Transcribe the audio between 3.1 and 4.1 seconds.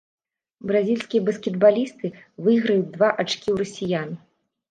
ачкі ў расіян.